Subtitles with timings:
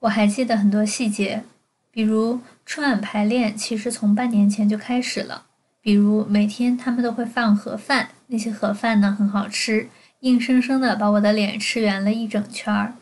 [0.00, 1.42] 我还记得很多细节，
[1.90, 5.46] 比如春晚排练其实从半年前就开始了，
[5.80, 9.88] 比如每天他们都会放盒饭，那些盒饭呢很好吃，
[10.20, 12.94] 硬生生的把我的脸吃圆了一整圈儿。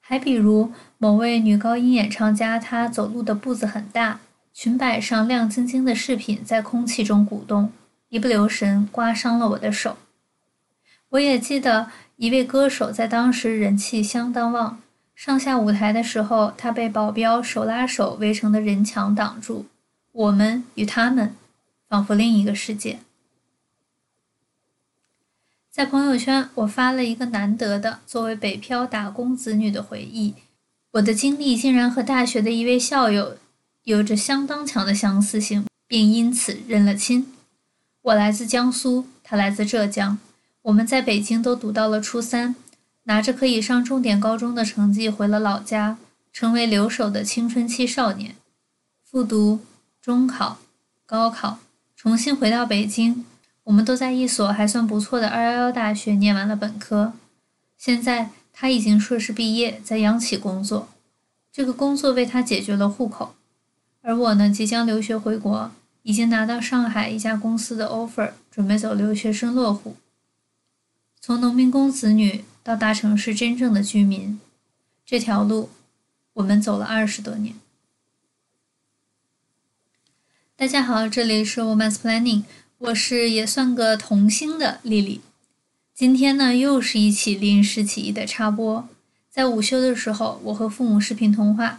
[0.00, 4.20] 还比如某位女高音演唱家，她走路的步子很大，
[4.52, 7.72] 裙摆上亮晶晶的饰品在空气中鼓动，
[8.08, 9.96] 一不留神刮伤了我的手。
[11.08, 14.78] 我也记得一位歌手在当时人气相当旺。
[15.16, 19.64] 上下舞台的时候，他被保镖手拉手围成的人墙挡住。
[20.12, 21.34] 我们与他们，
[21.88, 22.98] 仿佛另一个世界。
[25.70, 30.34] 在朋友圈，我发了一个难得的作为北漂打工子女的回忆。
[30.92, 33.38] 我的经历竟然和大学的一位校友
[33.84, 37.32] 有着相当强的相似性，并因此认了亲。
[38.02, 40.18] 我来自江苏，他来自浙江，
[40.60, 42.54] 我们在北京都读到了初三。
[43.08, 45.96] 拿着可以上重点高中的成绩回了老家，
[46.32, 48.34] 成为留守的青春期少年，
[49.04, 49.60] 复读、
[50.02, 50.58] 中考、
[51.06, 51.58] 高考，
[51.94, 53.24] 重新回到北京。
[53.62, 57.12] 我们都在一所还算不错的二幺幺大学念完了本科。
[57.78, 60.88] 现在他已经硕士毕业，在央企工作，
[61.52, 63.36] 这个工作为他解决了户口。
[64.02, 65.70] 而我呢，即将留学回国，
[66.02, 69.94] 已经拿到上海一家公司的 offer，准备走留学生落户。
[71.20, 72.44] 从农民工子女。
[72.66, 74.40] 到大城市真正的居民，
[75.04, 75.70] 这条路
[76.32, 77.54] 我们走了二十多年。
[80.56, 82.42] 大家好，这里是 Woman's Planning，
[82.78, 85.20] 我是也算个童星的丽丽。
[85.94, 88.88] 今天呢，又是一起临时起意的插播。
[89.30, 91.78] 在午休的时候，我和父母视频通话，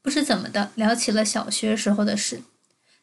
[0.00, 2.40] 不知怎么的聊起了小学时候的事。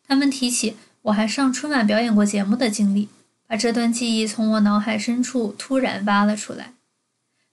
[0.08, 3.08] 他们提起我还上春晚表演过节目的经历，
[3.46, 6.74] 把这段记忆从我脑海深处突然挖了出来。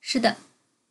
[0.09, 0.37] 是的，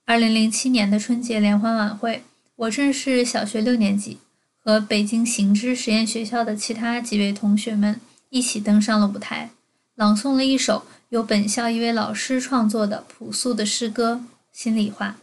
[0.03, 2.23] 二零零七年的春节联欢晚会，
[2.57, 4.17] 我正是小学六年级，
[4.59, 9.51] 和北京行知实验学校的其他几位同学们一起登上了舞台，
[9.95, 15.15] 朗诵了一首由本校一位老师创作的朴素的诗歌《心里话》。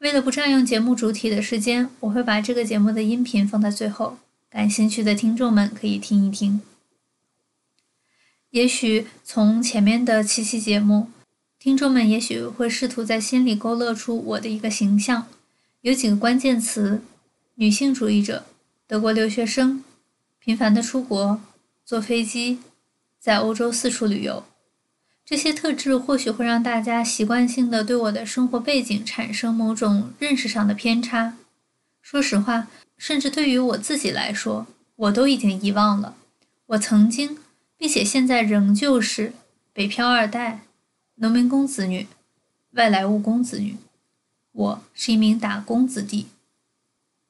[0.00, 4.18] 为了不占用节目主体的时间，我会把这个节目的音频放在最后，
[4.50, 6.60] 感兴趣的听众们可以听一听。
[8.50, 11.08] 也许从前面的七期节目。
[11.66, 15.26] 听众们也许会试图在心里勾勒出我的一个形象，
[15.80, 17.02] 有几个关键词：
[17.56, 18.46] 女性主义者、
[18.86, 19.82] 德国留学生、
[20.38, 21.40] 频繁的出国、
[21.84, 22.60] 坐飞机、
[23.18, 24.44] 在欧洲四处旅游。
[25.24, 31.36] 这些特质或许会让大家习惯性的对我的生活背景产生某种认识上的偏差。
[32.00, 36.14] 说实话，甚至对于我自己来说，我都已经遗忘了，
[36.66, 37.36] 我曾经，
[37.76, 39.32] 并且现在仍旧是
[39.72, 40.60] 北漂二代。
[41.18, 42.06] 农民工子女，
[42.72, 43.78] 外来务工子女，
[44.52, 46.26] 我是一名打工子弟。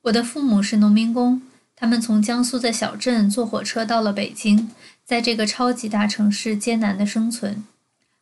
[0.02, 1.40] 我的父母是农民工，
[1.76, 4.70] 他们从江苏的小镇坐火车到了北京，
[5.04, 7.62] 在这个超级大城市艰难的生存，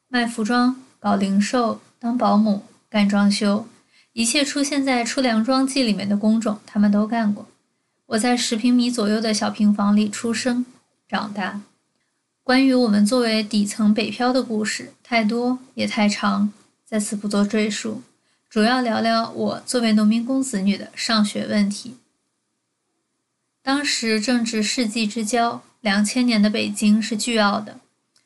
[0.08, 3.66] 卖服装、搞零售、当保姆、干装修，
[4.12, 7.46] 一切出现在出粮装记里面的工种，他们都干过。
[8.04, 10.66] 我在十平米左右的小平房里出生、
[11.08, 11.62] 长大。
[12.44, 16.52] 关于我们作为底层北漂的故事太多也太长，
[16.84, 18.02] 在此不做赘述，
[18.50, 21.96] 主要聊聊我作为农民工子女的上学问题。
[23.62, 27.80] 当时正值世纪之交，两千年的北京是巨傲的，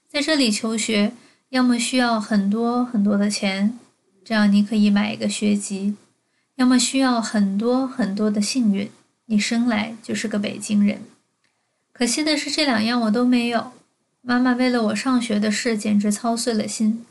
[0.09, 1.13] 在这里求学，
[1.51, 3.79] 要么需要很多很多的钱，
[4.25, 5.95] 这样你可以买一个学籍；
[6.57, 8.91] 要么需要很多很多的幸运，
[9.27, 11.03] 你生来就是个北京人。
[11.93, 13.71] 可惜的是，这两样我都没有。
[14.29, 17.07] 妈妈为了我上学的事，简直操碎了心。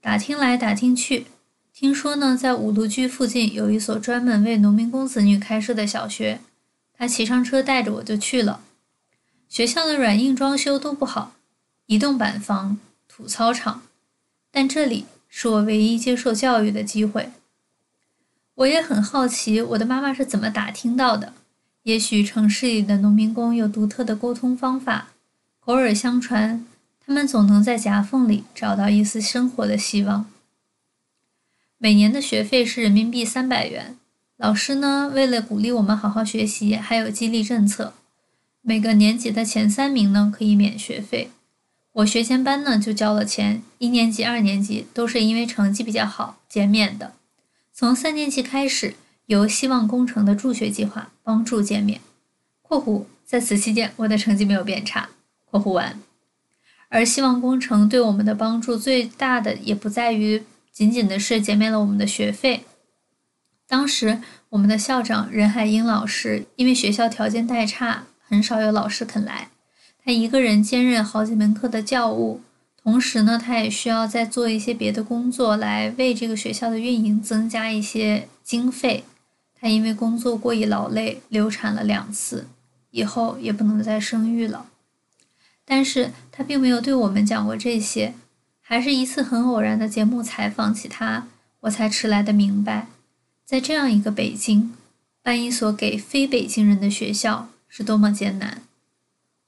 [0.00, 1.26] 打听来打听去，
[1.74, 6.38] 听说呢，在五路居附近有一所专门为农民工子女开设的小学。
[6.96, 8.60] 他骑上车带着我就去了。
[9.48, 11.34] 学校的软硬装修都不好，
[11.86, 12.78] 一栋板房，
[13.08, 13.82] 土操场。
[14.52, 17.32] 但这里是我唯一接受教育的机会。
[18.54, 21.32] 我也很好奇，我的妈妈是怎么打听到的？
[21.82, 25.08] 也许城市里的农民工有独特的沟通方法。
[25.64, 26.66] 口耳相传，
[27.06, 30.26] 他们总能在夹缝里找到一丝生活的希望。
[31.78, 33.96] 每年的学费是人民币三百元，
[34.36, 37.94] 老师呢，为了鼓励我们好好学习，还有激励政策。
[38.60, 41.30] 每个年级的前三名呢可以免学费。
[41.92, 47.12] 我学前班呢就交了钱，一年级、二年级都是因为成绩比较好减免的。
[47.72, 52.00] 从三年级开始，由希望工程的助学计划帮助减免。
[52.62, 55.10] （括弧在此期间，我的成绩没有变差。）
[55.52, 56.00] 呵护完，
[56.88, 62.64] 而希望工程对我们的帮助最大的，也不在于仅仅的是减免了我们的学费。
[63.68, 69.50] 当时我们的校长任海英老师因为学校条件太差，很少有老师肯来，
[70.02, 72.40] 他一个人兼任好几门课的教务，
[72.82, 79.04] 同时呢，他也需要再做一些别的工作来为这个学校的运营增加一些经费。
[79.54, 82.48] 他因为工作过于劳累，流产了两次，
[82.90, 84.66] 以后也不能再生育了。
[85.74, 88.12] 但是他并没有对我们讲过这些，
[88.60, 91.26] 还是一次很偶然的节目采访起他，
[91.60, 92.88] 我才迟来的明白，
[93.46, 94.74] 在这样一个北京，
[95.22, 98.60] 办一所给非北京人的学校是多么艰难。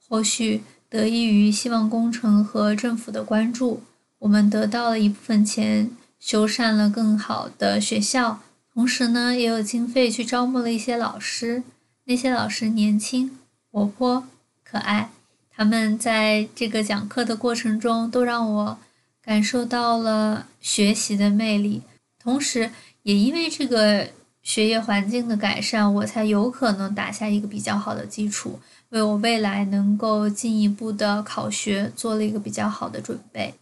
[0.09, 3.83] 或许得益于希望工程和政府的关注，
[4.17, 8.39] 我们得到了一部分钱，修缮了更好的学校，
[8.73, 11.61] 同时呢，也有经费去招募了一些老师。
[12.05, 13.37] 那些老师年轻、
[13.69, 14.25] 活泼、
[14.63, 15.11] 可爱。
[15.55, 18.77] 他们在这个讲课的过程中，都让我
[19.21, 21.81] 感受到了学习的魅力。
[22.19, 22.71] 同时，
[23.03, 24.09] 也因为这个
[24.43, 28.59] 学业环境的改善，我才有可能打下一个比较好的基础，
[28.89, 33.53] 为我未来能够进一步的考学做了一个比较好的准备。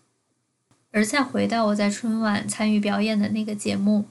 [0.91, 4.05] 而再回到我在春晚参与表演的那个节目，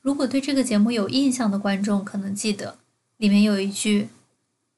[0.00, 2.78] 如果对这个节目有印象的观众可能记得，
[3.16, 4.08] 里面有一句：“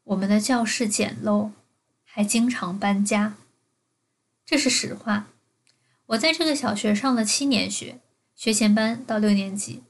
[0.05, 1.50] 我们的教室简陋。”
[2.17, 3.35] 还经常搬家，
[4.47, 5.27] 这是实话。
[6.07, 7.99] 我在这个小学上了七年学，
[8.35, 9.83] 学前班到六年级，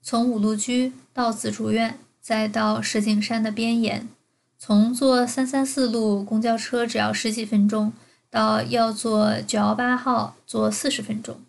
[0.00, 4.08] 从五路居到紫竹院，再到石景山的边沿，
[4.56, 7.92] 从坐三三四路公交车只要十几分钟，
[8.30, 11.42] 到要坐九幺八号坐四十分钟。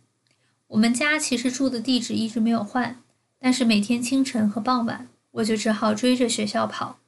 [0.68, 2.98] 我们家其实住的地址一直没有换，
[3.40, 7.00] 但是每天清晨和傍晚，我就只好追着学校跑。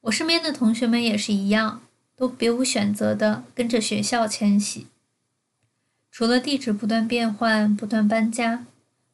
[0.00, 1.82] 我身边的同学们也是一样。
[2.18, 4.88] 都别无选择的跟着学校迁徙。
[6.10, 8.66] 除了地址不断变换、不断搬家，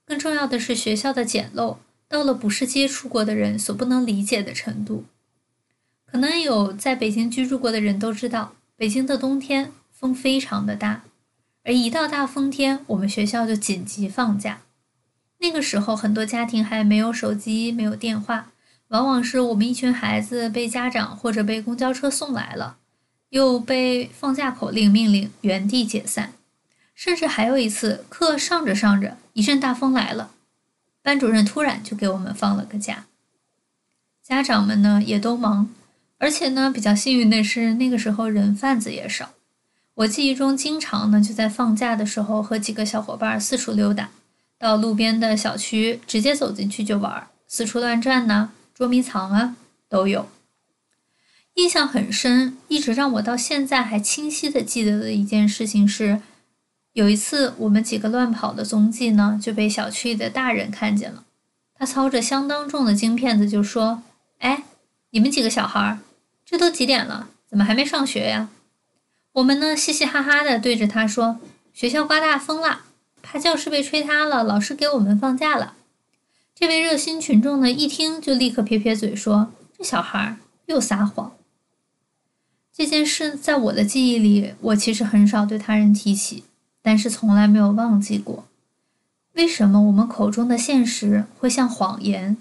[0.06, 1.76] 更重要的是学校的简陋，
[2.08, 5.04] 到了不是接触过的人所不能理解的程度。
[6.06, 11.02] 可能有在北京居住过的人都知道，北京的冬天风非常的大，
[11.64, 14.62] 而一到大风天，我们学校就紧急放假。
[15.40, 18.52] 那个时候，很多家庭还没有手机、没有电话，
[18.88, 22.78] 往往是我们一群孩子被家长或者被公交车送来了。
[23.34, 26.34] 又被放假口令命令原地解散，
[26.94, 30.30] 甚至还有一次课上着上着，一阵大风来了，
[31.02, 33.06] 班主任突然就给我们放了个假。
[34.22, 35.68] 家长们呢也都忙，
[36.18, 39.30] 而且呢比较幸运的是那个时候人贩子也少。
[39.94, 44.10] 我记忆中经常呢就在放假的时候和几个小伙伴四处溜达，
[44.56, 49.56] 到路边的小区直接走进去就玩，四处乱转呢，捉迷藏啊
[49.88, 50.28] 都有。
[51.54, 56.20] 印象很深，一直让我到现在还清晰的记得的一件事情是，
[56.94, 61.24] 有一次我们几个乱跑的踪迹呢就被小区里的大人看见了。
[61.76, 64.02] 他操着相当重的京片子就说
[64.40, 64.64] ：“哎，
[65.10, 65.98] 你们几个小孩儿，
[66.44, 68.48] 这都几点了，怎么还没上学呀？”
[69.34, 71.38] 我们呢嘻嘻哈哈的对着他说
[71.72, 72.80] ：“学校刮大风了，
[73.22, 75.74] 怕教室被吹塌了，老师给我们放假了。”
[76.52, 80.36] 这位热心群众呢一听就立刻撇撇嘴说：“这小孩儿
[80.66, 81.32] 又撒谎。”
[82.76, 86.42] 这件事在我的记忆里，我其实很少对他人提起，
[86.82, 88.48] 但是从来没有忘记过。
[89.34, 92.36] 为什么我们口中的现实会像谎言？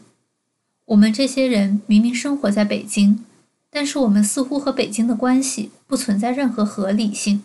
[0.86, 3.24] 我们这些人明明生活在北京，
[3.70, 7.44] 但是我们似乎和北京的关系不存在任何合理性。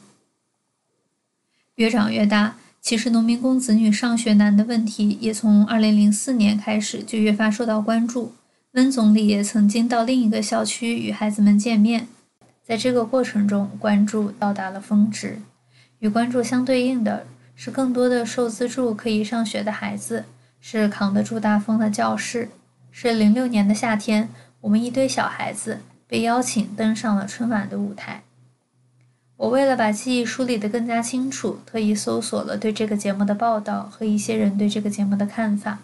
[1.75, 8.33] 越长越大，其实农民工子女上学难的问题也从2004年开始就越发受到关注。
[8.73, 12.09] 温总理也曾经到另一个校区与孩子们见面。
[12.69, 15.39] 在这个过程中，关注到达了峰值。
[16.01, 20.27] 与关注相对应的是，更多的受资助可以上学的孩子，
[20.61, 22.51] 是扛得住大风的教室。
[22.91, 24.29] 是零六年的夏天，
[24.61, 28.23] 我们一堆小孩子被邀请登上了春晚的舞台。
[29.39, 35.79] 我为了把记忆梳理得更加清楚，特意搜索了对这个节目的报道和一些人对这个节目的看法。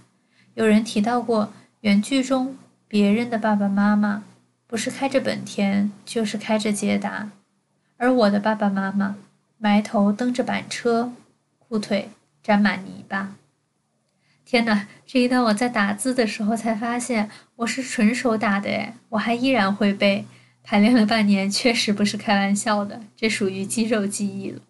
[0.52, 1.50] 有人提到过
[1.80, 4.24] 原剧中别人的爸爸妈妈。
[4.74, 7.30] 不是开着本田，就是开着捷达，
[7.96, 9.14] 而我的爸爸妈妈
[9.56, 11.12] 埋头蹬着板车，
[11.60, 12.10] 裤腿
[12.42, 13.36] 沾满泥巴。
[14.44, 14.88] 天哪！
[15.06, 20.26] 这一段我在打字的时候才发现，我是纯手打的诶，我还依然会背，
[20.64, 24.60] 排练了半年，确实不是开玩笑的，这属于肌肉记忆了。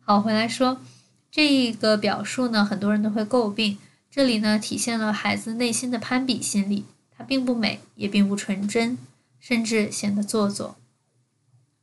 [0.00, 0.82] 好，回来说
[1.30, 3.78] 这一个表述呢，很多人都会诟病，
[4.10, 6.84] 这里呢体现了孩子内心的攀比心理。
[7.16, 8.98] 它并不美，也并不纯真，
[9.40, 10.76] 甚至显得做作。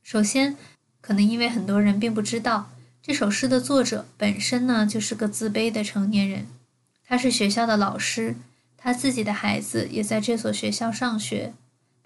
[0.02, 0.56] 首先，
[1.00, 2.70] 可能因为很多人并不知道，
[3.02, 6.46] 这首诗的作者本身呢就是个自卑的成年人。
[7.06, 8.36] 他是学校的老师，
[8.76, 11.52] 他自己的孩子也在这所学校上学。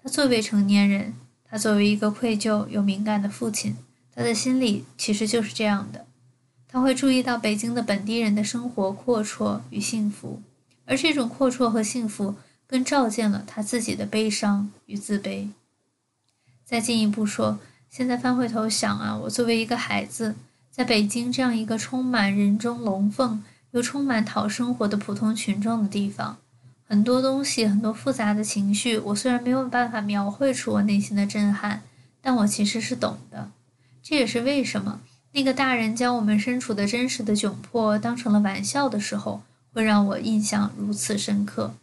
[0.01, 3.75] 他作为成年人，他作为一个愧疚又敏感的父亲，
[4.15, 6.05] 他的心里其实就是这样的。
[6.67, 10.41] 他会注意到北京的本地人的生活阔绰与幸福，
[10.85, 12.35] 而这种阔绰和幸福
[12.69, 15.49] 更照见了他自己的悲伤与自卑。
[16.63, 17.57] 再进一步说，
[17.89, 20.35] 现在翻回头想啊，我作为一个孩子，
[20.69, 26.37] 在北京这样一个充满人中龙凤又充满讨生活的普通群众的地方。
[26.83, 31.81] 很多东西，很多复杂的情绪，我虽然没有办法描绘出我内心的震撼，
[32.21, 33.49] 但我其实是懂的。
[34.03, 39.41] 这也是为什么那个大人将我们身处的真实的窘迫当成了玩笑的时候，
[39.73, 41.73] 会让我印象如此深刻。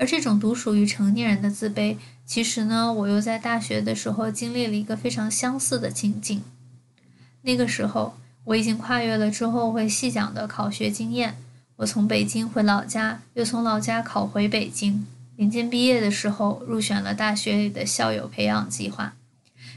[0.00, 6.42] 而这种独属于成年人的自卑，其实呢，我又在大学的时候经历了一个非常相似的情境。
[7.42, 11.36] 那个时候，我已经跨越了之后会细讲的考学经验。
[11.76, 15.06] 我从北京回老家，又从老家考回北京。
[15.36, 19.14] 临近毕业的时候，入选了大学里的校友培养计划。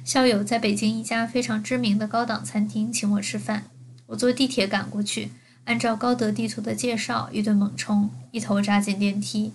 [0.05, 3.65] 校友在北京一家非常知名的高档餐厅请我吃饭，
[4.07, 5.31] 我坐地铁赶过去，
[5.65, 9.51] 按照高德地图的介绍，一顿猛冲，一头扎进电梯。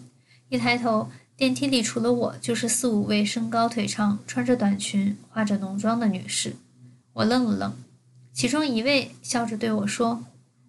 [0.51, 6.57] 一抬头，电梯里除了我，就是四五位身高腿长、穿着短裙、化着浓妆的女士。
[7.13, 7.77] 我愣了愣，
[8.33, 10.25] 其中一位笑着对我说：“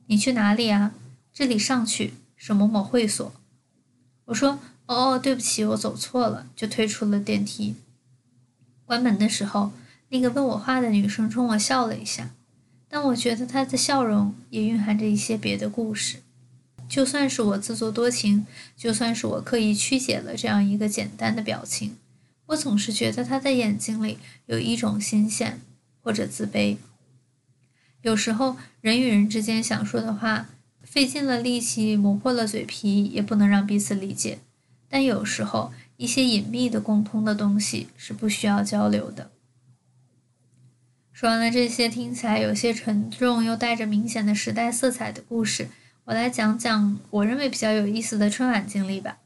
[0.08, 0.92] 你去哪里啊？”
[1.32, 3.32] 这里上去是某某会所，
[4.26, 7.76] 我说哦哦，对不起，我走错了，就退出了电梯。
[8.84, 9.72] 关门的时候，
[10.10, 12.32] 那个问我话的女生冲我笑了一下，
[12.90, 16.18] 但我觉得她的笑容也蕴含着一些别的故事。
[16.90, 21.96] 就算是我自作多情，就算是我刻意曲解了这样一个简单的表情，
[22.48, 24.18] 我总是觉得他的眼睛里
[24.48, 25.62] 有一种新鲜
[26.02, 26.78] 或者自卑。
[28.02, 30.50] 有时候，人与人之间想说的话。
[30.82, 34.40] 费尽了力气，磨破了嘴皮，也不能让彼此理解。
[34.90, 39.30] 但有时候，一些隐秘的共通的东西是不需要交流的。
[41.14, 45.68] 说完了这些听起来有些沉重又带着明显的时代色彩的故事，
[46.10, 49.20] 我来讲讲我认为比较有意思的春晚经历吧。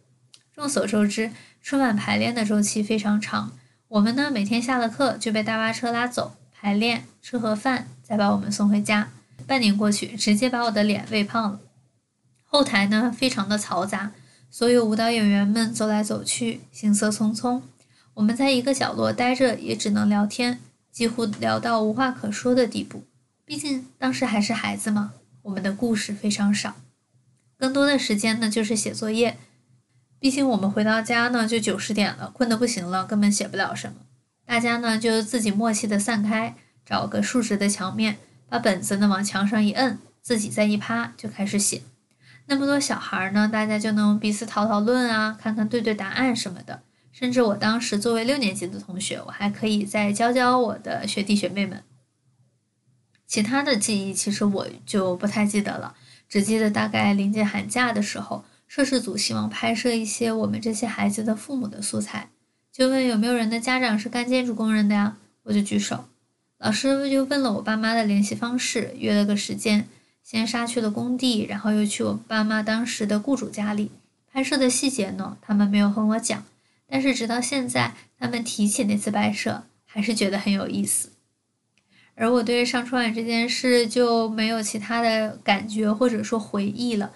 [0.53, 3.53] 众所周知，春晚排练的周期非常长，
[3.87, 9.07] 我们呢每天下了课就被大巴车拉走排练，吃盒饭，再把我们送回家。
[9.47, 11.61] 半年过去，直接把我的脸喂胖了。
[12.43, 14.11] 后台呢，非常的嘈杂，
[14.51, 17.61] 所有舞蹈演员们走来走去，行色匆匆。
[18.15, 20.59] 我们在一个角落待着，也只能聊天，
[20.91, 23.05] 几乎聊到无话可说的地步。
[23.45, 26.75] 毕竟当时还是孩子嘛，我们的故事非常少。
[27.57, 29.37] 更多的时间呢，就是写作业。
[30.19, 33.95] 毕竟我们回到家呢，就九十点了，困得不行了，根本写不了什么。
[34.45, 38.17] 大家呢，就自己默契的散开，找个竖直的墙面。
[38.49, 41.81] 把本子呢往墙上一摁，自己再一趴就开始写。
[42.45, 46.83] 那么多小孩呢，大家就能彼此讨讨论啊，看看对对答案什么的。
[47.11, 51.83] 甚至我当时作为六年级的同学，我还可以再教教我的学弟学妹们。
[53.33, 55.95] 其他的记忆其实我就不太记得了，
[56.29, 62.29] 只记得大概临近寒假的时候，摄制组希望拍摄一些我们这些孩子的父母的素材，
[62.71, 65.17] 就问有没有人的家长是干建筑工人的呀？
[65.41, 66.05] 我就举手。
[66.59, 69.87] 老师就问了我爸妈的联系方式，约了个时间，
[70.21, 73.89] 先杀去了工地，然后又去我爸妈当时的雇主家里
[74.31, 75.39] 拍摄的细节呢。
[75.41, 76.45] 他们没有和我讲，
[76.85, 81.09] 但是直到现在，他们提起那次拍摄，还是觉得很有意思。
[82.15, 87.11] 而我对上春晚这件事就没有其他的感觉或者说回忆了。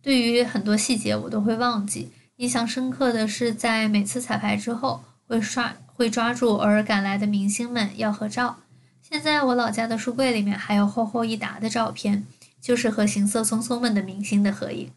[0.00, 5.76] 对于很多细节我都会忘记，印象深刻的是在每次彩排之后会刷。
[5.94, 8.56] 会抓住偶尔赶来的明星们要合照。
[9.02, 12.26] 现在我老家的书柜里面还有厚厚一沓的照片，
[12.60, 14.90] 就是和行色匆匆们的明星的合影。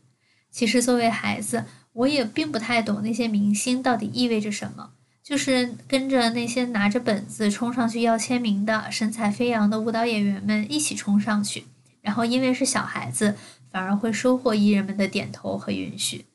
[0.49, 4.93] 其实作为孩子，我也并不太懂那些明星到底意味着什么，
[5.25, 11.65] 就是跟着那些拿着本子冲上去要签名的神采飞扬的舞蹈演员们一起冲上去，
[12.01, 13.35] 然后因为是小孩子，
[13.71, 16.25] 反而会收获艺人们的点头和允许。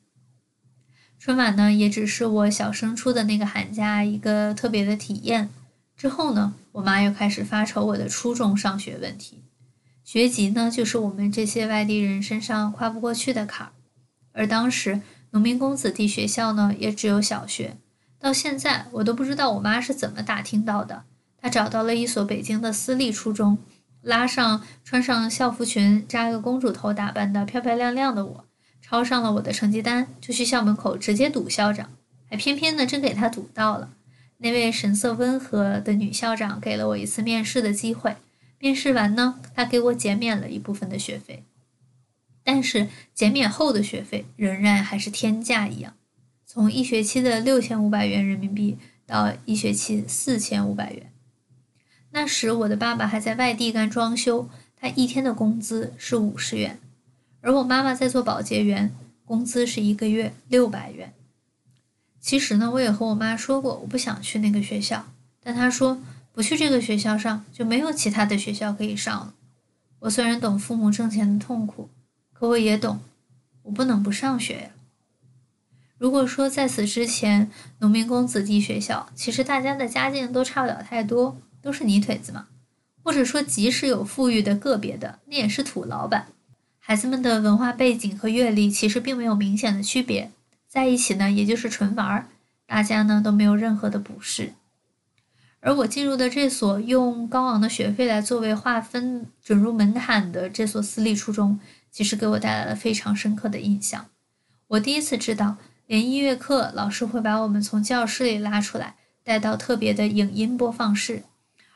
[1.17, 5.49] 春晚呢，也只是我小升初的那个寒假一个特别的体验。
[5.95, 9.37] 之后呢，我妈又开始发愁我的初中上学问题。
[10.03, 13.71] 学籍呢，就是我们这些外地人身上跨不过去的坎儿。
[14.33, 17.77] 而当时农民工子弟学校呢，也只有小学。
[18.21, 21.03] 到现在，我都不知道我妈是怎么打听到的。
[21.41, 23.57] 她找到了一所北京的私立初中，
[24.01, 28.45] 拉上穿上校服裙、扎个公主头打扮的漂漂亮亮的我。
[28.81, 31.89] 抄上了我的成绩单，就去校门口直接堵校长，
[32.29, 33.89] 还偏偏呢真给他堵到了。
[34.37, 38.17] 那位神色温和的女校长给了我一次面试的机会，
[38.59, 41.43] 面试完呢，她给我减免了一部分的学费。
[42.43, 45.93] 但是减免后的学费仍然还是天价一样，
[46.53, 51.09] 从一学期的六千五百元人民币到一学期四千五百元。
[52.09, 56.77] 那时我的爸爸还在外地干装修，他一天的工资是五十元，
[57.39, 58.93] 而我妈妈在做保洁员，
[59.23, 61.13] 工资是一个月六百元。
[62.19, 65.05] 其实呢，我也和我妈说过，我不想去那个学校，
[65.41, 66.01] 但她说
[66.33, 69.33] 不去这个学校上就没有其他的学校可以上了。
[69.99, 71.87] 我虽然懂父母挣钱的痛苦。
[72.33, 72.99] 可我也懂，
[73.61, 74.69] 我不能不上学呀。
[76.01, 82.47] 如果说在此之前，农民工子弟学校，其实大家的家境都差不了太多，都是泥腿子嘛。
[83.03, 86.25] 或者说，即使有富裕的个别的，那也是土老板。
[86.79, 90.31] 孩子们的文化背景和阅历其实并没有明显的区别，
[90.67, 92.25] 在一起呢，也就是纯玩儿，
[92.65, 94.53] 大家呢都没有任何的不适。
[95.59, 101.59] 而我进入的这所用高昂的学费来作为划分准入门槛的这所私立初中。
[101.91, 104.07] 其实给我带来了非常深刻的印象。
[104.69, 105.57] 我第一次知道，
[105.91, 108.95] 连音乐课老师会把我们从教室里拉出来，
[109.25, 111.23] 带到特别的影音播放室。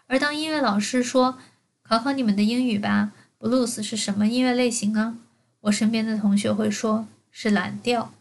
[0.07, 1.37] 而当音乐老师说
[1.83, 5.17] ：“考考你们的英语吧，blues 是什么音乐类型呢？”
[5.59, 8.13] 我身边的同学会说是蓝调。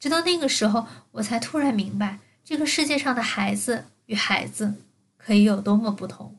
[0.00, 4.74] 直到那个时候，我才突然明白，这个世界上的孩子与孩子
[5.16, 6.36] 可以有多么不同。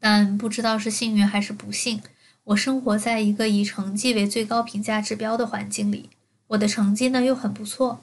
[0.00, 2.00] 但不知道是幸运还是不幸。
[2.44, 6.08] 我生活在一个以成绩为最高评价指标的环境里，
[6.48, 8.00] 我的成绩呢又很不错，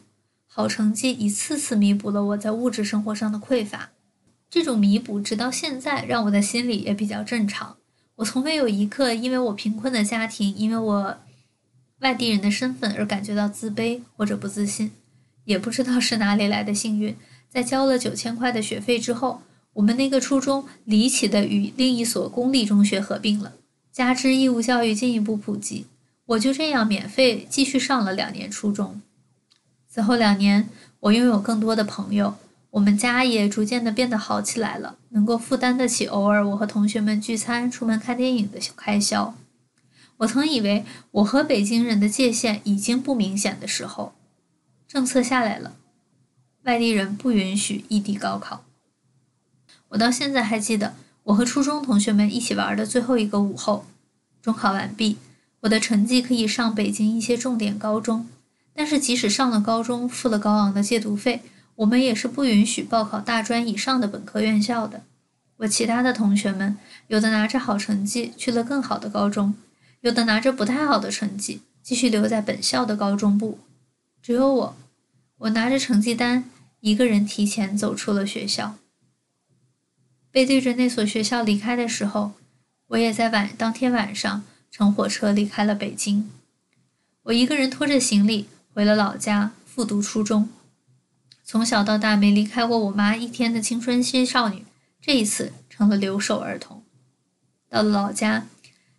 [0.48, 3.92] 好成绩一次次弥补了我在物质生活上的匮乏。
[4.50, 7.78] 这种弥补直到现在让我的心里也比较正常。
[8.16, 11.18] 我从未有一刻因为我贫困的家庭，因为我
[12.00, 14.92] 外地人的身份而感觉到自卑或者不自信。
[15.46, 17.16] 也不知道是哪里来的幸运，
[17.50, 19.42] 在交了九千块的学费之后，
[19.74, 23.54] 我们那个初中离奇的与另一所公立中学合并了。
[23.92, 25.88] 加之义务教育进一步普及，
[26.32, 29.02] 我就这样免费继续上了两年初中。
[29.90, 30.70] 此后两年，
[31.02, 32.36] 我拥有更多的朋友，
[32.72, 39.36] 我们家也逐渐的变得好起来了，能够负担得起偶尔我和同学们聚餐、出门看电影的开销。
[40.18, 44.14] 我曾以为我和北京人的界限已经不明显的时候，
[44.88, 45.76] 政策下来了，
[46.64, 48.64] 外地人不允许异地高考。
[49.90, 50.94] 我到现在还记得。
[51.26, 53.86] 我和初中同学们一起玩的最后一个午后，
[54.42, 55.18] 中考完毕，
[55.62, 58.28] 我的成绩可以上北京一些重点高中，
[58.74, 61.42] 但是即使上了高中，付了高昂的借读费，
[61.76, 65.04] 我们也是不允许报考大专以上的本科院校的。
[65.58, 69.54] 我其他的同学们，有的拿着好成绩去了更好的高中，
[70.00, 73.60] 有的拿着不太好的成绩继续留在本校的高中部，
[74.24, 74.76] 只有我，
[75.38, 76.46] 我拿着成绩单，
[76.80, 78.76] 一个人提前走出了学校。
[80.32, 82.32] 背对着那所学校离开的时候，
[82.88, 86.32] 我也在晚当天晚上乘火车离开了北京。
[87.24, 90.50] 我一个人拖着行李回了老家复读初中。
[91.44, 94.66] 从小到大没离开过我妈一天的青春期少女，
[95.02, 96.82] 这一次成了留守儿童。
[97.68, 98.48] 到了老家，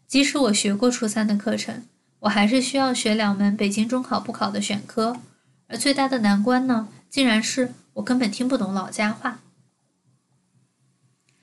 [0.06, 1.84] 即使我学过初三的课程，
[2.20, 5.16] 我还是需要学两门北京中考不考的选科。
[5.68, 9.40] 而最大的难关呢，竟然是我根本听不懂老家话。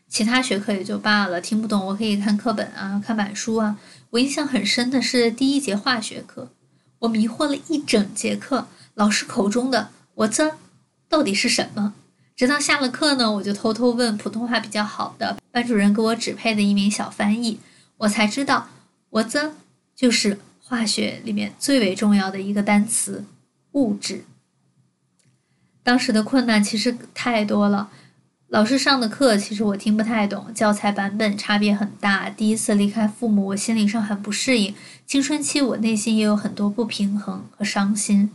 [0.09, 3.77] 其他学科也就罢了，听不懂我可以看课本啊，看板书啊。
[4.09, 6.51] 我印象很深的是第一节化学课，
[6.97, 10.57] 我迷惑了一整节课，老师口中的“我这”
[11.07, 11.93] 到底是什么？
[12.35, 17.59] 直到下了课呢，我就偷偷问普通话比较好的班主任给我指配的一名小翻译，
[17.97, 18.69] 我才知道
[19.11, 19.53] “我这”
[19.95, 23.25] 就是化学里面最为重要的一个单词——
[23.73, 24.25] 物质。
[25.83, 27.91] 当时的困难其实太多了。
[28.49, 32.31] 老师上的课其实我听不太懂，教材版本差别很大。
[32.31, 34.73] 第一次离开父母，我心理上很不适应。
[35.05, 38.31] 青春期我内心也有很多不平衡和伤心，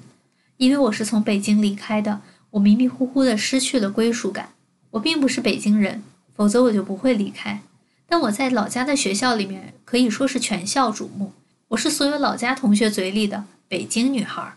[0.57, 4.51] 因为我是从北京离开的，我迷迷糊糊的失去了归属感。
[4.93, 6.05] 我并不是北京人，
[6.37, 7.61] 否则我就不会离开。
[8.07, 11.33] 但我在老家的学校里面可以说是全校瞩目，
[11.71, 14.55] 我是所有老家同学嘴里的北京女孩。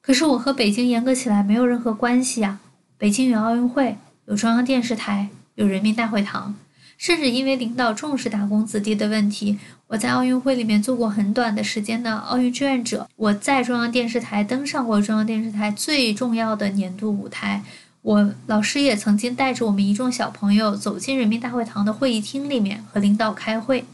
[0.00, 2.58] 可是我和北京严格起来没有任何关系啊！
[2.96, 3.96] 北京有奥运会。
[4.28, 6.54] 有中央电视台，有人民大会堂，
[6.98, 13.08] 甚至因为领导重视打工子弟的问题，我在奥运会里面做过很短的时间的奥运志愿者。
[13.16, 17.64] 我在中央电视台登上过中央电视台最重要的年度舞台。
[18.02, 23.86] 我老师也曾经带着我们一众小朋友走进人民大会堂的会议厅里面和领导开会。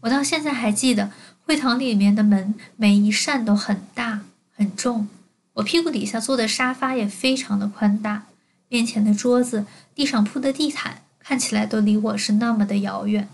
[0.00, 1.12] 我到现在还记得
[1.44, 4.22] 会堂里面的门每一扇都很大
[4.52, 5.06] 很重，
[5.52, 8.24] 我屁股底下坐的沙发也非常的宽大。
[8.68, 13.28] 面前的桌子，地上铺的地毯，看起来都离我是那么的遥远。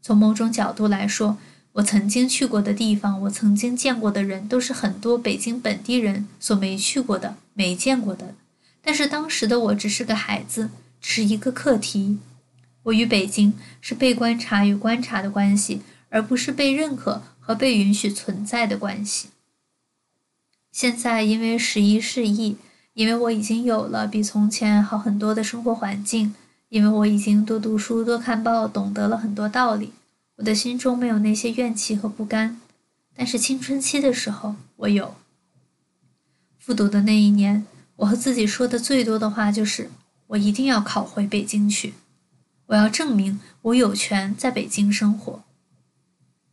[0.00, 1.38] 从某种角度来说，
[1.72, 8.34] 我曾经去过的地方，我曾经见过的人，都是很多北京本地人所没去过的、没见过的。
[8.80, 10.70] 但是当时的我只是个孩子，
[11.00, 12.18] 只是一个课题。
[12.84, 19.30] 我与北京是被观察与观察的关系，而不是被认可和被允许存在的关系。
[20.70, 22.56] 现在因为时移世易，
[22.96, 26.34] 因为我已经有了比从前好很多的生活环境，
[26.70, 29.92] 因为我已经多读书、多看报，懂得了很多道理，
[30.36, 32.58] 我的心中没有那些怨气和不甘。
[33.14, 35.14] 但是青春期的时候，我有。
[36.58, 39.90] 复读的那一年，我和自己说的最多的话就是：
[40.28, 41.92] 我一定要考回北京去。
[42.68, 45.44] 我要证明我有权在北京生活。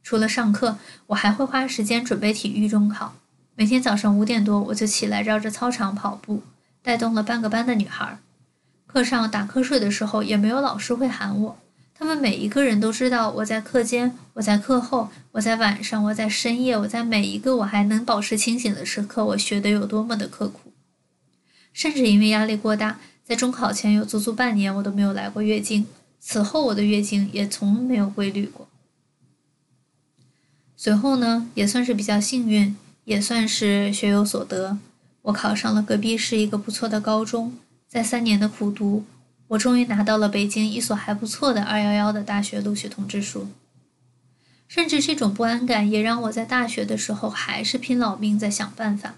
[0.03, 0.77] 除了上课，
[1.07, 3.15] 我还会花时间准备体育中考。
[3.55, 6.41] 每天早上五点多我就起来绕着操场跑步，
[6.81, 8.17] 带动了半个班的女孩。
[8.87, 11.57] 课上打瞌睡的时候，也没有老师会喊我。
[11.95, 20.71] 他们每一个人都知道我在课间，我在课后，我在晚上，我在深夜，我在每一个我还能保持清醒的时刻，我学得有多么的刻苦。
[21.71, 25.85] 甚至因为压力过大，在中考前有足足半年我都没有来过月经。
[26.19, 28.67] 此后，我的月经也从没有规律过。
[30.75, 34.77] 随后呢，也算是比较幸运，也算是学有所得，
[35.23, 37.53] 我考上了隔壁市一个不错的高中。
[37.87, 39.05] 在三年的苦读，
[39.49, 43.49] 我终于拿到了北京一所还不错的“二幺幺”的大学录取通知书。
[44.67, 49.15] 甚至这种不安感，也让我在大学的时候还是拼老命在想办法。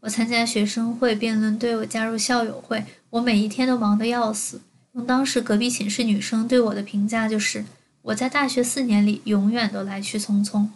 [0.00, 4.62] 我参加学生会、辩论队，我加入校友会，我每一天都忙得要死。
[4.92, 7.64] 用当时隔壁寝室女生对我的评价就是：
[8.02, 10.68] 我在大学四年里永远都来去匆匆。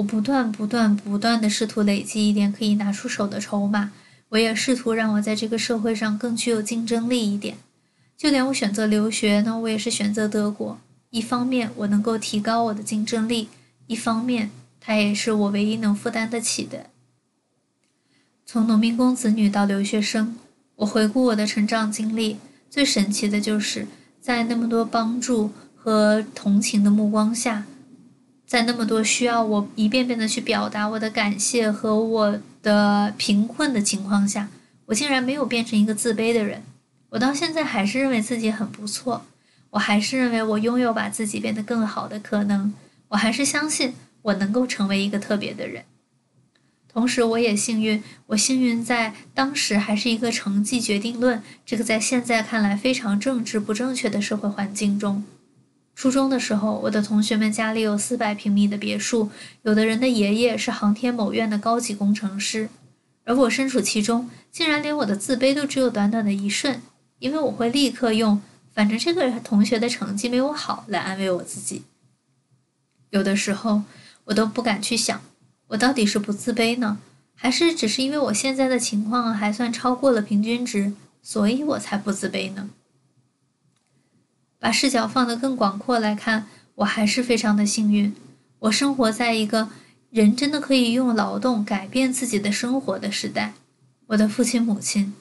[0.00, 3.92] 我不断、不断、不断的试图累积一点可以拿出手的筹码，
[4.30, 7.58] 我也试图让我在这个社会上更具有竞争力一点。
[8.16, 10.78] 就连我选择留学呢，我也是选择德国。
[11.10, 13.48] 一方面我能够提高我的竞争力，
[13.88, 16.86] 一方面它也是我唯一能负担得起的。
[18.46, 20.36] 从农民工子女到留学生，
[20.76, 22.38] 我回顾我的成长经历。
[22.70, 23.86] 最神奇的就是
[24.20, 27.66] 在那么多帮助和同情的目光下，
[28.50, 34.48] 在那么多需要我一遍遍的去表达我的感谢和我的贫困的情况下，
[34.86, 36.64] 我竟然没有变成一个自卑的人。
[37.10, 39.24] 我到现在还是认为自己很不错，
[39.70, 42.74] 我还是认为我拥有把自己变得更好的可能，
[43.10, 45.84] 我还是相信我能够成为一个特别的人。
[46.92, 55.22] 同时，我也幸运，我幸运在当时还是一个成绩决定论这个在现在看来非常政治不正确的社会环境中。
[56.00, 62.70] 初中的时候，我的同学们家里有四百平米的别墅，有的人的爷爷是航天某院的高级工程师，
[63.24, 66.80] 而我身处其中，竟然连我的自卑都只有短短的一瞬，
[67.18, 68.40] 因为我会立刻用
[68.72, 71.82] “反正这个同学的成绩没我好”来安慰我自己。
[73.10, 73.82] 有的时候，
[74.24, 75.20] 我都不敢去想。
[75.66, 76.96] 我到底是不自卑呢，
[77.34, 82.70] 还是只是因为我现在的情况还算超过了平均值，所以我才不自卑呢？
[84.60, 86.46] 把视角放得更广阔来看，
[86.76, 88.14] 我还是非常的幸运。
[88.60, 89.70] 我生活在一个
[90.10, 93.54] 人真的可以用劳动改变自己的生活的时代。
[94.06, 95.14] 我的父亲母亲，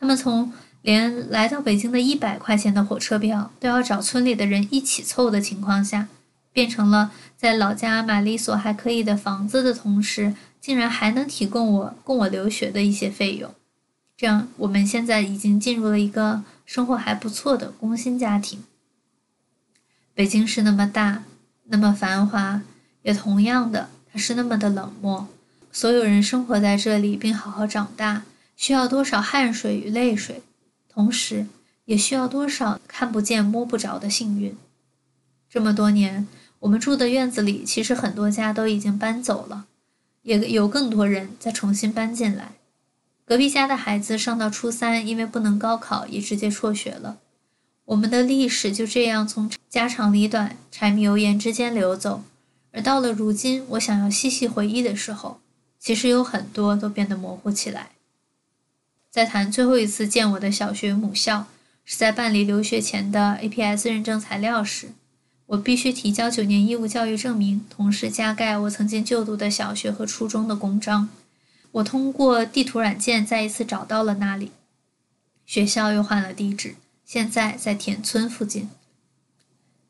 [0.00, 6.08] 他们从连来到北京的一百块钱的火车票都要找村里的人一起凑的情况下。
[6.52, 13.54] 变成了在老家买了一所还可以的房子的同时，竟然还能提供我供我留学的一些费用。
[14.16, 18.64] 这样，我们现在已经进入了一个生活还不错的工薪家庭。
[20.20, 21.22] 北京是那么大，
[21.68, 22.60] 那么繁华，
[23.00, 25.26] 也同样的，它是那么的冷漠。
[25.72, 30.42] 所有人生活在这里并好好长大，需要多少汗水与泪水，
[30.90, 31.46] 同时
[31.86, 34.54] 也需要多少看不见摸不着的幸运。
[35.48, 36.28] 这么多年。
[36.58, 39.64] 我们住的院子里，其实很多家都已经搬走了，
[40.24, 42.52] 也有更多人在重新搬进来。
[43.24, 47.16] 隔壁家的孩子上到初三，因为不能高考，也直接辍学了。
[47.90, 52.22] 我们的历史就这样从家长里短、柴米油盐之间流走。
[52.70, 55.40] 而到了如今，我想要细细回忆的时候，
[55.80, 57.90] 其实有很多都变得模糊起来。
[59.10, 61.48] 在谈最后一次见我的小学母校，
[61.84, 64.90] 是在办理留学前的 APS 认证材料时。
[65.46, 71.08] 我必须提交九年义务教育证明，同时加盖我曾经就读的小学和初中的公章。
[71.72, 74.52] 我通过地图软件再一次找到了那里，
[75.44, 76.76] 学校又换了地址，
[77.12, 78.70] 现在在田村附近。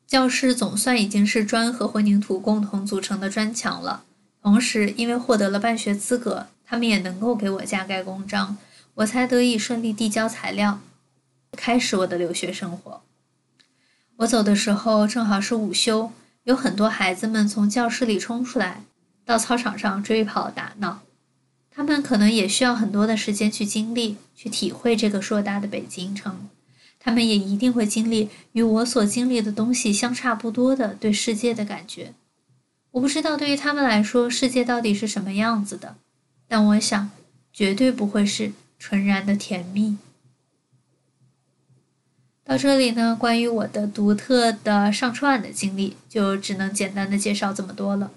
[0.07, 4.05] 教室总算已经是砖和混凝土共同组成的砖墙了。
[4.41, 8.57] 同时，因为获得了办学资格，他们也能够给我加盖公章，
[8.95, 10.79] 我才得以顺利递交材料，
[11.51, 13.03] 开始我的留学生活。
[14.15, 16.11] 我走的时候正好是午休，
[16.45, 18.81] 有很多孩子们从教室里冲出来，
[19.23, 21.01] 到操场上追跑打闹。
[21.69, 26.49] 他们可能也需要很多的时间去经历、去体会这个硕大的北京城。
[27.03, 32.13] 他们也一定会经历与我所经历的东西相差不多的对世界的感觉。
[32.91, 35.95] 我不知道对于他们来说，世界到底是什么样子的，
[36.47, 37.09] 但我想，
[37.51, 39.97] 绝对不会是纯然的甜蜜。
[42.43, 48.11] 到这里呢，关于我的独特的上春晚的经历，就只能简单的介绍这么多了。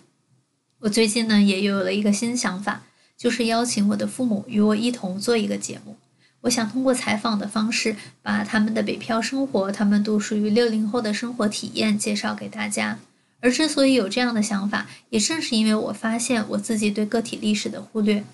[0.80, 2.82] 我最近呢，也有了一个新想法。
[3.16, 5.96] 就是邀请我的父母与我一同做一个节目。
[6.44, 12.98] 我想通过采访的方式，把他们的北漂生活、他们独属于六零后的生活体验介绍给大家。
[13.40, 18.24] 而之所以有这样的想法，也正是因为我发现我自己对个体历史的忽略。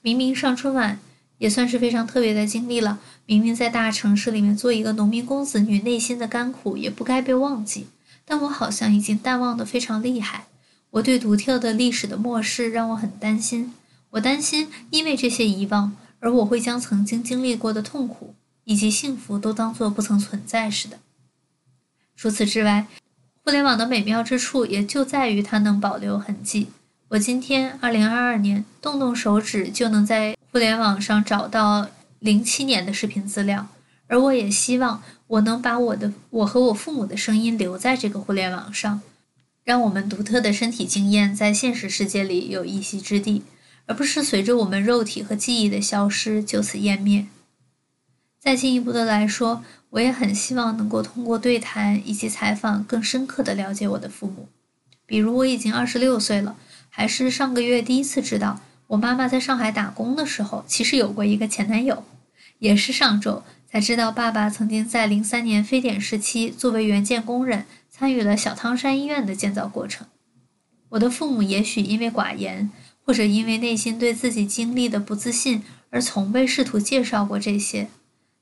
[0.00, 0.98] 明明上春晚
[1.36, 7.88] 也算是非常特别的经历了，明明在大城市里面做一个农民工子女，内心的甘苦也不该被忘记，
[8.24, 10.46] 但我好像已经淡忘的非常厉害。
[10.92, 13.74] 我对独特的历史的漠视让我很担心。
[14.10, 20.98] 我担心，因为这些遗忘，而我会将曾经经历过的痛苦以及幸福都当作不曾存在似的。
[22.14, 22.86] 除此之外，
[23.42, 26.68] 互联网的美妙之处也就在于它能保留痕迹。
[27.08, 31.88] 我今天二零二二年动动手指就能在互联网上找到
[32.20, 33.66] 零七年的视频资料，
[34.06, 39.00] 而我也希望我能把我的我和我父母的声音留在这个互联网上，
[39.64, 43.42] 让我们独特的身体经验在现实世界里有一席之地。
[43.86, 47.26] 而不是随着我们肉体和记忆的消失就此湮灭。
[48.38, 54.48] 再进一步的来说，我也很希望能够通过对谈以及采访，更深刻的了解我的父母。
[55.04, 56.56] 比如，我已经二十六岁了，
[56.88, 62.04] 还是上个月第一次知道，我妈妈在上海打工的时候，其实有过一个前男友。
[62.60, 70.06] 也是上周才知道，爸爸曾经在零三年非典时期，作为援建工人，参与了小汤山医院的建造过程。
[70.90, 72.70] 我的父母也许因为寡言。
[73.10, 77.88] 或者因为内心对自己经历的不自信，而从未试图介绍过这些。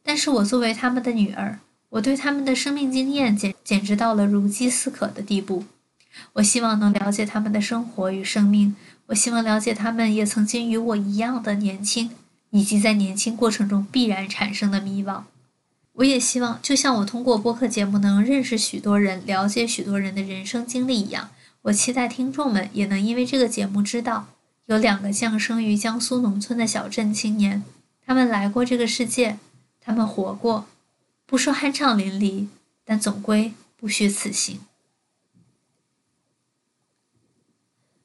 [0.02, 5.64] 但是我作为他们的女儿，我对他们的生命经验简简直到了如饥似渴的地步。
[6.34, 8.76] 我希望能了解他们的生活与生命，
[9.06, 12.10] 我希望了解他们也曾经与我一样的年轻，
[12.50, 15.22] 以及在年轻过程中必然产生的迷惘。
[15.94, 21.30] 我也希望，就像我通过播客节目能认识许多人，了解许多人的人生经历一样，
[21.62, 24.28] 我期待听众们也能因为这个节目知道。
[24.68, 27.64] 有两个降生于江苏农村的小镇青年，
[28.04, 29.38] 他们来过这个世界，
[29.80, 30.66] 他们活过，
[31.24, 32.48] 不说酣畅淋漓，
[32.84, 34.60] 但总归不虚此行。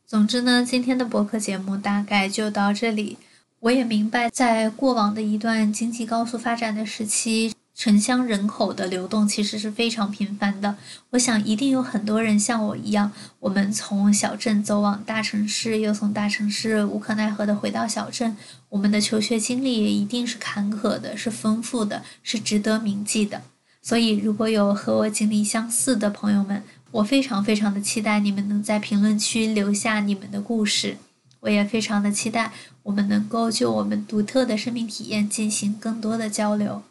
[0.08, 3.18] 总之呢，今天的博客节目大概就到这里。
[3.60, 7.54] 我也明白，在过往的一段经济高速发展的时期。
[7.76, 10.78] 城乡人口的流动其实是非常频繁的，
[11.10, 18.38] 我想一定有很多人像我一样，我们从小镇走往大城市，又从大城市无可奈何的回到小镇。
[18.70, 23.42] 我们的求学经历也一定是坎坷的，是丰富的，是值得铭记的。
[23.82, 30.98] 所以，如果有和我经历相似的朋友们，我非常非常的期待你们能在评论区留下你们的故事。
[31.42, 36.84] 我也非常的期待我们能够就我们独特的生命体验进行更多的交流。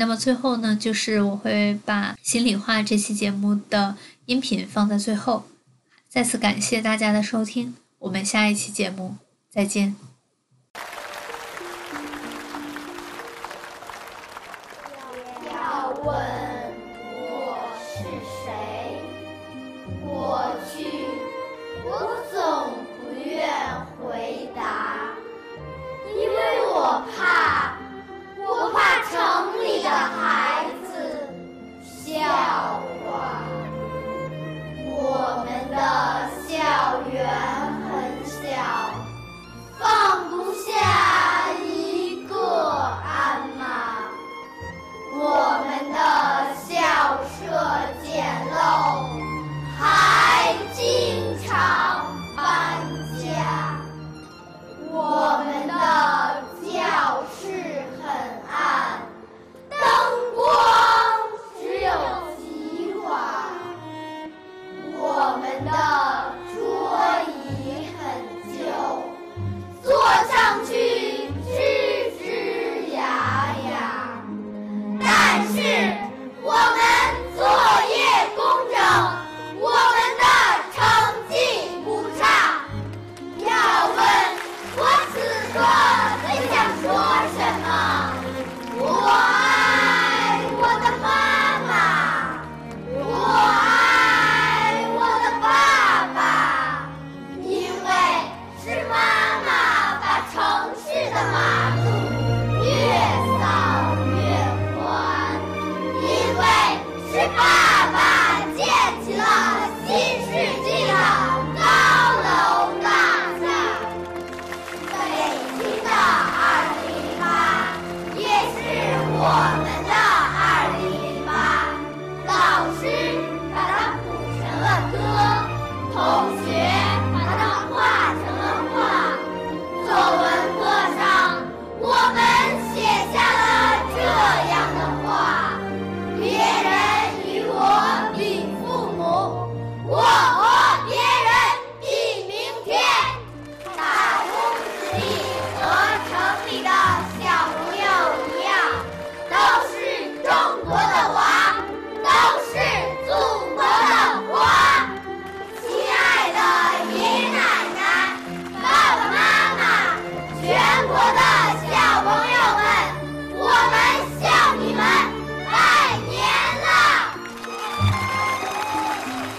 [0.00, 5.44] 那么最后呢，就是我会把心里话这期节目的音频放在最后。
[6.08, 9.16] 再次感谢大家的收听，我们下一期节目
[9.50, 9.96] 再见。
[15.50, 16.47] 要问